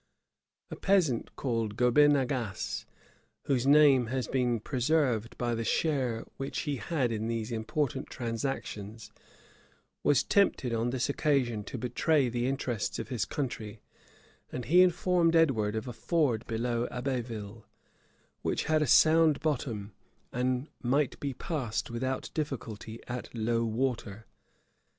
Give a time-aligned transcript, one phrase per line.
[0.71, 2.85] A peasant, called Gobin Agace,
[3.43, 9.11] whose name has been preserved by the share which he had in these important transactions,
[10.03, 13.79] was tempted on this occasion to betray the interests of his country;
[14.51, 17.67] and he informed Edward of a ford below Abbeville,
[18.41, 19.93] which had a sound bottom,
[20.33, 24.25] and might be passed without difficulty at low water.